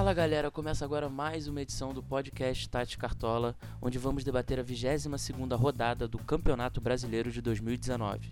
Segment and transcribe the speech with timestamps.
[0.00, 4.64] Fala galera, começa agora mais uma edição do podcast Tati Cartola, onde vamos debater a
[4.64, 8.30] 22ª rodada do Campeonato Brasileiro de 2019.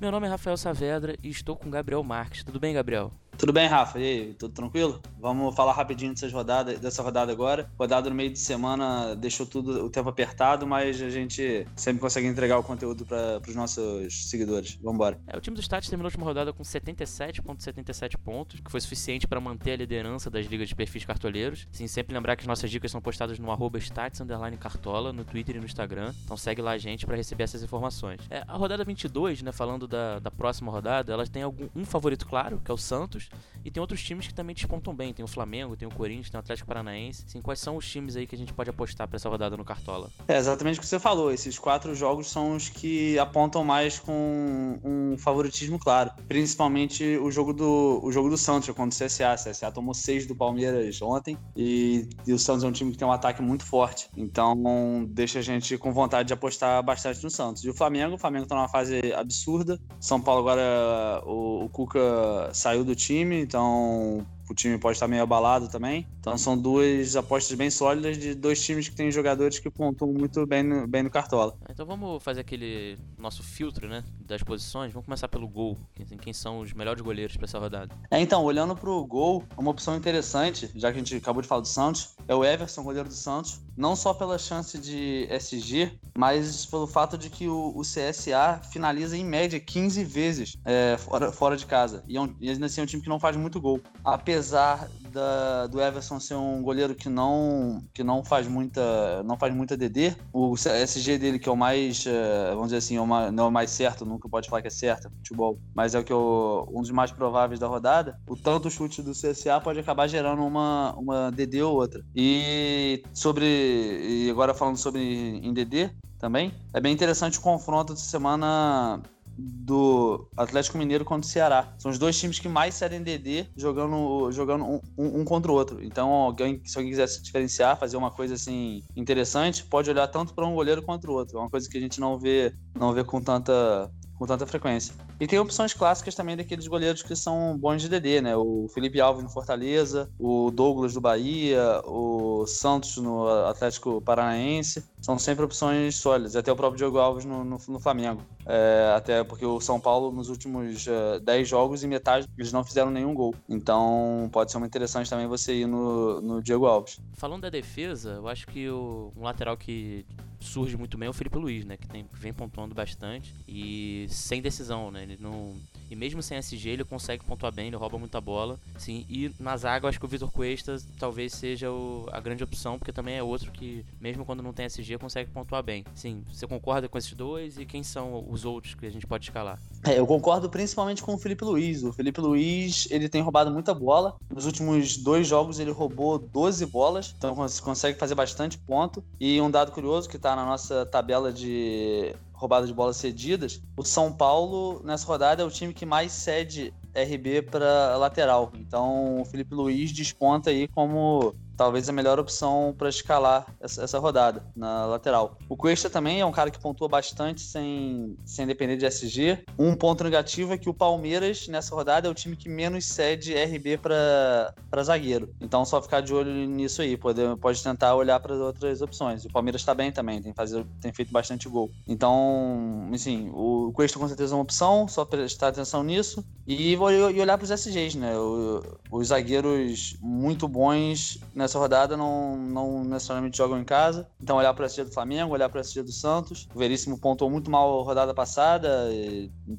[0.00, 2.44] Meu nome é Rafael Saavedra e estou com Gabriel Marques.
[2.44, 3.12] Tudo bem, Gabriel?
[3.36, 3.98] Tudo bem, Rafa?
[3.98, 5.02] E aí, tudo tranquilo?
[5.20, 7.70] Vamos falar rapidinho dessas rodadas, dessa rodada agora.
[7.78, 12.26] Rodada no meio de semana deixou tudo o tempo apertado, mas a gente sempre consegue
[12.26, 14.78] entregar o conteúdo para os nossos seguidores.
[14.82, 15.20] Vamos embora.
[15.26, 19.26] É, o time do Stats terminou a última rodada com 77,77 pontos, que foi suficiente
[19.26, 21.68] para manter a liderança das ligas de perfis cartoleiros.
[21.70, 24.20] Sim, sempre lembrar que as nossas dicas são postadas no arroba Stats
[24.58, 26.14] Cartola, no Twitter e no Instagram.
[26.24, 28.20] Então segue lá a gente para receber essas informações.
[28.30, 32.26] É, a rodada 22, né, falando da, da próxima rodada, ela tem algum, um favorito
[32.26, 33.28] claro, que é o Santos,
[33.64, 35.09] e tem outros times que também despontam bem.
[35.12, 37.24] Tem o Flamengo, tem o Corinthians, tem o Atlético Paranaense.
[37.26, 39.64] Assim, quais são os times aí que a gente pode apostar para essa rodada no
[39.64, 40.10] Cartola?
[40.28, 41.32] É exatamente o que você falou.
[41.32, 46.10] Esses quatro jogos são os que apontam mais com um favoritismo claro.
[46.28, 49.34] Principalmente o jogo do, o jogo do Santos contra o CSA.
[49.34, 52.98] O CSA tomou seis do Palmeiras ontem e, e o Santos é um time que
[52.98, 54.08] tem um ataque muito forte.
[54.16, 57.64] Então deixa a gente com vontade de apostar bastante no Santos.
[57.64, 59.78] E o Flamengo, o Flamengo tá numa fase absurda.
[59.98, 65.68] São Paulo agora, o, Cuca saiu do time, então o time pode estar meio abalado
[65.68, 66.06] também.
[66.18, 70.44] Então são duas apostas bem sólidas de dois times que têm jogadores que pontuam muito
[70.46, 71.56] bem no, bem no Cartola.
[71.70, 74.92] Então vamos fazer aquele nosso filtro, né, das posições.
[74.92, 75.78] Vamos começar pelo gol.
[76.20, 77.94] Quem são os melhores goleiros para essa rodada?
[78.10, 81.48] É, então, olhando para o gol, uma opção interessante, já que a gente acabou de
[81.48, 83.60] falar do Santos, é o Everson, goleiro do Santos.
[83.76, 89.16] Não só pela chance de SG, mas pelo fato de que o, o CSA finaliza
[89.16, 92.04] em média 15 vezes é, fora, fora de casa.
[92.06, 93.80] E, é um, e ainda assim é um time que não faz muito gol.
[94.04, 99.54] Apesar da, do Everson ser um goleiro que não que não faz muita não faz
[99.54, 103.44] muita DD, o SG dele que é o mais, é, vamos dizer assim, é não
[103.44, 106.04] é o mais certo, nunca pode falar que é certo, é futebol, mas é o
[106.04, 108.18] que eu, um dos mais prováveis da rodada.
[108.28, 112.02] O tanto chute do CSA pode acabar gerando uma uma DD ou outra.
[112.14, 118.00] E sobre e agora falando sobre em DD também, é bem interessante o confronto de
[118.00, 119.00] semana
[119.36, 121.74] do Atlético Mineiro contra o Ceará.
[121.78, 125.82] São os dois times que mais cedem DD jogando, jogando um, um, contra o outro.
[125.82, 130.34] Então, alguém, se alguém quiser se diferenciar, fazer uma coisa assim interessante, pode olhar tanto
[130.34, 131.38] para um goleiro quanto o outro.
[131.38, 134.94] É uma coisa que a gente não vê, não vê com tanta com tanta frequência.
[135.20, 138.34] E tem opções clássicas também daqueles goleiros que são bons de DD, né?
[138.34, 144.82] O Felipe Alves no Fortaleza, o Douglas do Bahia, o Santos no Atlético Paranaense.
[144.98, 146.36] São sempre opções sólidas.
[146.36, 148.22] Até o próprio Diogo Alves no, no, no Flamengo.
[148.46, 152.50] É, até porque o São Paulo, nos últimos uh, é, 10 jogos, e metade eles
[152.50, 153.34] não fizeram nenhum gol.
[153.46, 156.98] Então pode ser uma interessante também você ir no, no Diego Alves.
[157.12, 160.06] Falando da defesa, eu acho que o, um lateral que
[160.40, 161.76] surge muito bem é o Felipe Luiz, né?
[161.76, 165.06] Que tem, vem pontuando bastante e sem decisão, né?
[165.10, 165.54] Ele não
[165.90, 168.60] e mesmo sem SG, ele consegue pontuar bem, ele rouba muita bola.
[168.78, 172.44] Sim, e na zaga, eu acho que o Vitor Cuesta talvez seja o, a grande
[172.44, 175.84] opção, porque também é outro que, mesmo quando não tem SG, consegue pontuar bem.
[175.96, 177.58] Sim, você concorda com esses dois?
[177.58, 179.58] E quem são os outros que a gente pode escalar?
[179.84, 181.82] É, eu concordo principalmente com o Felipe Luiz.
[181.82, 184.14] O Felipe Luiz, ele tem roubado muita bola.
[184.32, 189.02] Nos últimos dois jogos, ele roubou 12 bolas, então consegue fazer bastante ponto.
[189.18, 193.84] E um dado curioso que está na nossa tabela de roubada de bolas cedidas, o
[193.84, 198.50] São Paulo, nessa rodada, é o time que mais cede RB para lateral.
[198.54, 203.98] Então, o Felipe Luiz desponta aí como talvez a melhor opção para escalar essa, essa,
[203.98, 205.36] rodada na lateral.
[205.46, 209.44] O Cuesta também é um cara que pontua bastante sem, sem depender de SG.
[209.58, 213.34] Um ponto negativo é que o Palmeiras, nessa rodada, é o time que menos cede
[213.34, 215.34] RB para zagueiro.
[215.38, 216.96] Então, só ficar de olho nisso aí.
[216.96, 219.26] Pode, pode tentar olhar para outras opções.
[219.26, 221.70] O Palmeiras está bem também, tem, fazer, tem feito bastante gol.
[221.86, 226.24] Então, assim, o Cuesta com certeza é uma opção, só prestar atenção nisso.
[226.46, 228.16] E, e olhar para os SGs, né?
[228.16, 234.06] O, os zagueiros muito bons nessa nessa rodada não, não necessariamente jogam em casa.
[234.22, 236.48] Então, olhar para a SG do Flamengo, olhar para a SG do Santos.
[236.54, 238.88] O Veríssimo pontuou muito mal a rodada passada,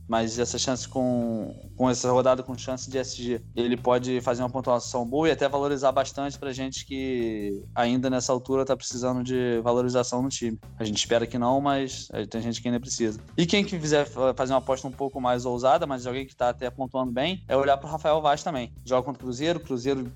[0.07, 4.49] mas essa chance com, com essa rodada com chance de SG, ele pode fazer uma
[4.49, 9.59] pontuação boa e até valorizar bastante para gente que ainda nessa altura está precisando de
[9.61, 10.57] valorização no time.
[10.79, 13.19] A gente espera que não, mas tem gente que ainda precisa.
[13.37, 16.69] E quem quiser fazer uma aposta um pouco mais ousada, mas alguém que está até
[16.69, 18.71] pontuando bem, é olhar para o Rafael Vaz também.
[18.85, 20.11] Joga contra o Cruzeiro, Cruzeiro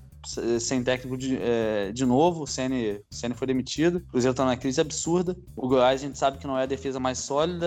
[0.60, 3.00] sem técnico de, é, de novo, o Ceni,
[3.34, 5.36] foi demitido, o Cruzeiro está numa crise absurda.
[5.54, 7.66] O Goiás a gente sabe que não é a defesa mais sólida,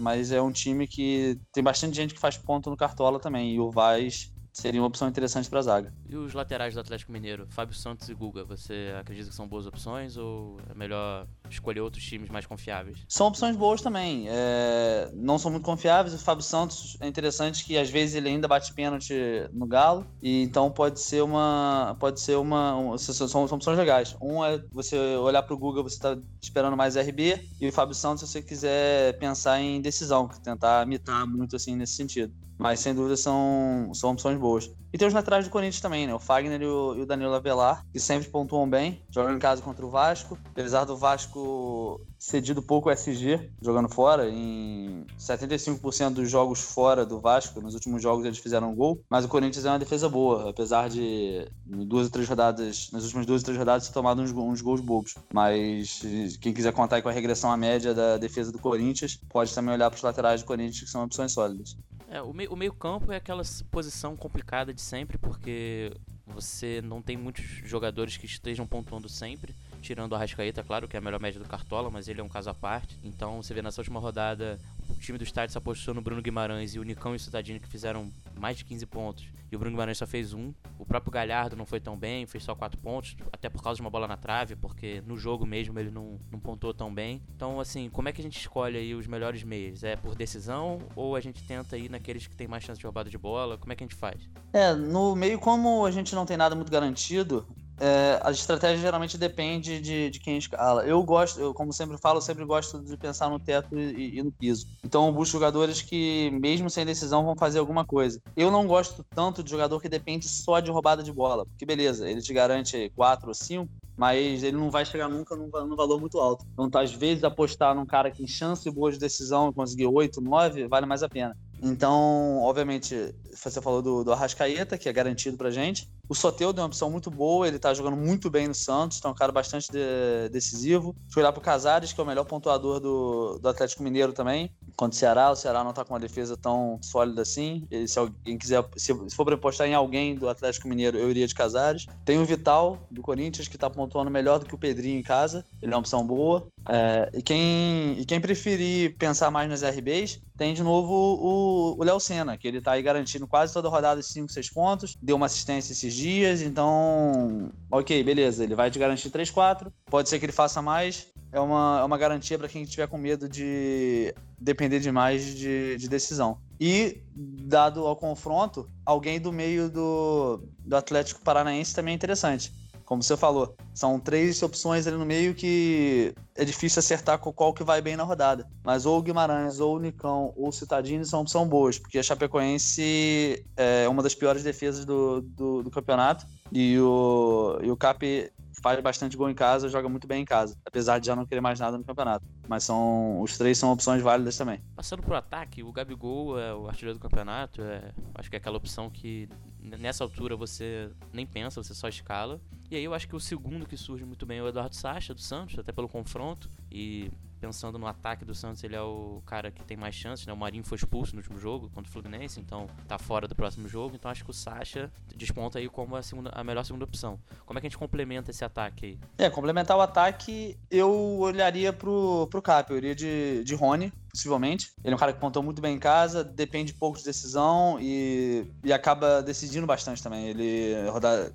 [0.00, 3.60] mas é um time que tem bastante gente que faz ponto no Cartola também, e
[3.60, 5.92] o Vaz seria uma opção interessante para a zaga.
[6.08, 9.66] E os laterais do Atlético Mineiro, Fábio Santos e Guga, você acredita que são boas
[9.66, 12.98] opções ou é melhor escolher outros times mais confiáveis?
[13.08, 14.26] São opções boas também.
[14.28, 15.10] É...
[15.14, 16.12] Não são muito confiáveis.
[16.14, 19.14] O Fábio Santos é interessante que às vezes ele ainda bate pênalti
[19.52, 21.96] no Galo, e então pode ser uma.
[22.00, 22.96] Pode ser uma.
[22.98, 24.16] São, são opções legais.
[24.20, 27.94] Um é você olhar para o Guga, você está esperando mais RB, e o Fábio
[27.94, 32.32] Santos, se você quiser pensar em decisão, tentar imitar muito assim nesse sentido.
[32.58, 34.70] Mas sem dúvida são, são opções boas.
[34.92, 36.14] E tem os laterais do Corinthians também, né?
[36.14, 39.60] O Fagner e o, e o Danilo Avelar, que sempre pontuam bem, jogam em casa
[39.60, 40.38] contra o Vasco.
[40.50, 47.20] Apesar do Vasco cedido pouco o SG, jogando fora, em 75% dos jogos fora do
[47.20, 49.02] Vasco, nos últimos jogos eles fizeram um gol.
[49.10, 53.26] Mas o Corinthians é uma defesa boa, apesar de duas ou três rodadas, nas últimas
[53.26, 55.14] duas ou três rodadas, ter tomado uns, uns gols bobos.
[55.32, 56.00] Mas
[56.40, 59.90] quem quiser contar com a regressão à média da defesa do Corinthians, pode também olhar
[59.90, 61.76] para os laterais do Corinthians, que são opções sólidas.
[62.10, 65.92] É, o, meio, o meio campo é aquela posição complicada de sempre, porque
[66.26, 70.98] você não tem muitos jogadores que estejam pontuando sempre, tirando o Arrascaeta, claro, que é
[70.98, 72.98] a melhor média do Cartola, mas ele é um caso à parte.
[73.04, 74.58] Então você vê nessa última rodada
[74.88, 77.68] o time do Stade apostou no Bruno Guimarães e o Nicão e o Citadini que
[77.68, 79.26] fizeram mais de 15 pontos.
[79.50, 80.52] E o Bruno Guimarães só fez um.
[80.78, 83.80] O próprio Galhardo não foi tão bem, fez só 4 pontos, até por causa de
[83.80, 87.22] uma bola na trave, porque no jogo mesmo ele não, não pontuou tão bem.
[87.34, 89.82] Então, assim, como é que a gente escolhe aí os melhores meios?
[89.82, 93.08] É por decisão ou a gente tenta ir naqueles que tem mais chance de roubada
[93.08, 93.56] de bola?
[93.56, 94.28] Como é que a gente faz?
[94.52, 97.46] É, no meio, como a gente não tem nada muito garantido,
[97.80, 100.84] é, a estratégia geralmente depende de, de quem escala.
[100.84, 104.22] Eu gosto, eu, como sempre falo, eu sempre gosto de pensar no teto e, e,
[104.22, 104.66] no piso.
[104.84, 108.20] Então eu busco jogadores que, mesmo sem decisão, vão fazer alguma coisa.
[108.36, 111.46] Eu não gosto tanto de jogador que depende só de roubada de bola.
[111.46, 115.48] Porque beleza, ele te garante 4 ou 5, mas ele não vai chegar nunca num,
[115.48, 116.44] num, valor muito alto.
[116.58, 120.68] Então, às vezes, apostar num cara que tem chance boa de decisão conseguir 8, 9,
[120.68, 121.36] vale mais a pena.
[121.60, 125.88] Então, obviamente, você falou do, do Arrascaeta, que é garantido pra gente.
[126.08, 129.08] O Soteudo é uma opção muito boa, ele tá jogando muito bem no Santos, é
[129.08, 130.94] um cara bastante de, decisivo.
[131.02, 134.50] Deixa eu olhar pro Casares, que é o melhor pontuador do, do Atlético Mineiro também.
[134.78, 137.66] Contra o Ceará, o Ceará não tá com uma defesa tão sólida assim.
[137.68, 141.26] E se alguém quiser, se, for pra apostar em alguém do Atlético Mineiro, eu iria
[141.26, 141.84] de Casares.
[142.04, 145.44] Tem o Vital, do Corinthians, que tá pontuando melhor do que o Pedrinho em casa.
[145.60, 146.46] Ele é uma opção boa.
[146.68, 151.98] É, e, quem, e quem preferir pensar mais nas RBs, tem de novo o Léo
[151.98, 155.72] Senna, que ele tá aí garantindo quase toda rodada 5, 6 pontos, deu uma assistência
[155.72, 160.32] esses dias, então, ok, beleza, ele vai te garantir 3, 4, pode ser que ele
[160.32, 165.24] faça mais, é uma, é uma garantia para quem tiver com medo de depender demais
[165.34, 166.38] de, de decisão.
[166.60, 172.52] E, dado ao confronto, alguém do meio do, do Atlético Paranaense também é interessante
[172.88, 177.62] como você falou, são três opções ali no meio que é difícil acertar qual que
[177.62, 178.48] vai bem na rodada.
[178.64, 182.02] Mas ou o Guimarães, ou o Nicão, ou o Citadini são, são boas, porque a
[182.02, 186.24] Chapecoense é uma das piores defesas do, do, do campeonato.
[186.50, 188.32] E o, e o Cap
[188.62, 191.40] faz bastante gol em casa, joga muito bem em casa, apesar de já não querer
[191.40, 192.24] mais nada no campeonato.
[192.48, 194.62] Mas são os três são opções válidas também.
[194.74, 198.56] Passando pro ataque, o Gabigol é o artilheiro do campeonato, é, acho que é aquela
[198.56, 199.28] opção que
[199.60, 202.40] nessa altura você nem pensa, você só escala.
[202.70, 205.14] E aí eu acho que o segundo que surge muito bem é o Eduardo Sacha
[205.14, 209.50] do Santos, até pelo confronto e pensando no ataque do Santos, ele é o cara
[209.50, 210.32] que tem mais chances, né?
[210.32, 213.68] O Marinho foi expulso no último jogo contra o Fluminense, então tá fora do próximo
[213.68, 213.94] jogo.
[213.94, 217.18] Então acho que o Sacha desponta aí como a, segunda, a melhor segunda opção.
[217.46, 218.98] Como é que a gente complementa esse ataque aí?
[219.16, 224.72] É, complementar o ataque, eu olharia pro, pro Cap, eu iria de, de Rony, possivelmente.
[224.84, 228.46] Ele é um cara que pontou muito bem em casa, depende pouco de decisão e,
[228.64, 230.28] e acaba decidindo bastante também.
[230.28, 230.74] Ele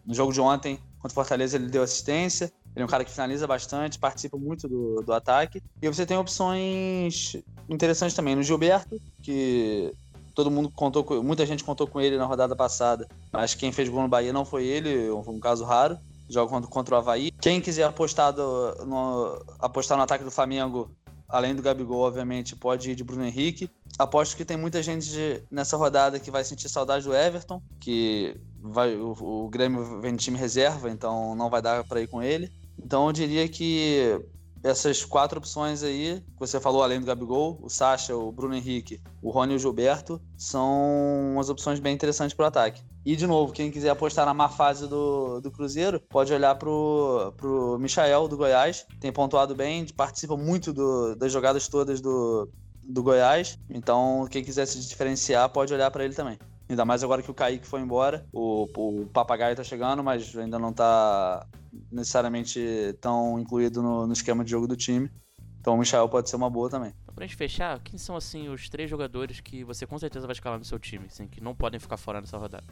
[0.06, 2.51] no jogo de ontem contra o Fortaleza ele deu assistência.
[2.75, 5.62] Ele é um cara que finaliza bastante, participa muito do, do ataque.
[5.82, 7.36] E você tem opções
[7.70, 9.94] interessantes também no Gilberto, que
[10.34, 13.88] todo mundo contou com, muita gente contou com ele na rodada passada, mas quem fez
[13.89, 15.98] gol no Bahia não foi ele, foi um caso raro.
[16.30, 17.32] Joga contra, o Havaí.
[17.32, 20.89] Quem quiser apostar, do, no, apostar no ataque do Flamengo,
[21.27, 23.70] além do Gabigol, obviamente, pode ir de Bruno Henrique.
[24.00, 28.36] Aposto que tem muita gente de, nessa rodada que vai sentir saudade do Everton, que
[28.62, 32.24] vai, o, o Grêmio vem de time reserva, então não vai dar para ir com
[32.24, 32.50] ele.
[32.84, 34.20] Então eu diria que
[34.63, 39.02] essas quatro opções aí, que você falou além do Gabigol, o Sacha, o Bruno Henrique,
[39.22, 42.82] o Rony e o Gilberto, são umas opções bem interessantes para o ataque.
[43.06, 47.34] E, de novo, quem quiser apostar na má fase do, do Cruzeiro, pode olhar pro,
[47.36, 48.86] pro Michael, do Goiás.
[49.02, 52.50] Tem pontuado bem, participa muito do, das jogadas todas do,
[52.82, 53.60] do Goiás.
[53.70, 56.40] Então, quem quiser se diferenciar, pode olhar para ele também.
[56.74, 58.25] Ainda mais agora que o Kaique foi embora.
[58.34, 61.46] O, o Papagaio tá chegando, mas ainda não tá
[61.92, 65.10] necessariamente tão incluído no, no esquema de jogo do time.
[65.60, 66.92] Então o Michel pode ser uma boa também.
[67.03, 70.34] Então, pra gente fechar, quem são assim os três jogadores que você com certeza vai
[70.34, 72.65] escalar no seu time, assim, que não podem ficar fora nessa rodada?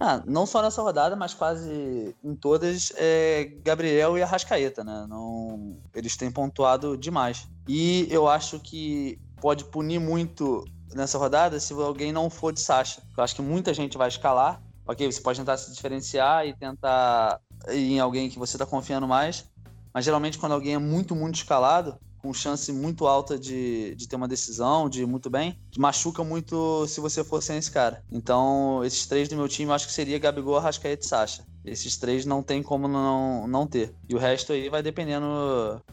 [0.00, 5.06] Ah, não só nessa rodada, mas quase em todas, é Gabriel e Arrascaeta, né?
[5.08, 7.48] Não, eles têm pontuado demais.
[7.68, 13.02] E eu acho que pode punir muito nessa rodada se alguém não for de Sasha.
[13.16, 14.62] Eu acho que muita gente vai escalar.
[14.86, 19.08] Ok, você pode tentar se diferenciar e tentar ir em alguém que você está confiando
[19.08, 19.46] mais.
[19.92, 24.16] Mas geralmente quando alguém é muito, muito escalado, com chance muito alta de, de ter
[24.16, 28.02] uma decisão, de ir muito bem, machuca muito se você for sem esse cara.
[28.10, 31.44] Então, esses três do meu time, eu acho que seria Gabigol, Arrascaeta e Sacha.
[31.62, 33.94] Esses três não tem como não, não ter.
[34.08, 35.26] E o resto aí vai dependendo,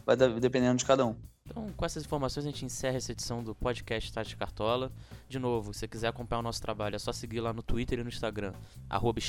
[0.06, 1.14] vai dependendo de cada um.
[1.44, 4.92] Então, com essas informações, a gente encerra essa edição do podcast Stats Cartola.
[5.28, 7.98] De novo, se você quiser acompanhar o nosso trabalho, é só seguir lá no Twitter
[7.98, 8.52] e no Instagram,
[8.88, 9.20] arroba.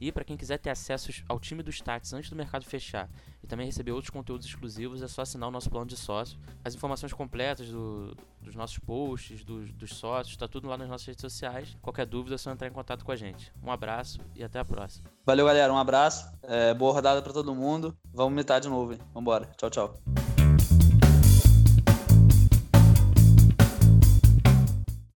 [0.00, 3.08] E para quem quiser ter acesso ao time dos Stats antes do mercado fechar
[3.44, 6.38] e também receber outros conteúdos exclusivos, é só assinar o nosso plano de sócio.
[6.64, 11.06] As informações completas do, dos nossos posts, dos, dos sócios, está tudo lá nas nossas
[11.06, 11.76] redes sociais.
[11.82, 13.52] Qualquer dúvida é só entrar em contato com a gente.
[13.62, 15.06] Um abraço e até a próxima.
[15.26, 15.70] Valeu, galera.
[15.70, 16.32] Um abraço.
[16.42, 17.94] É, boa rodada para todo mundo.
[18.12, 18.98] Vamos mitar de novo, hein?
[19.12, 19.50] Vambora.
[19.58, 20.09] Tchau, tchau.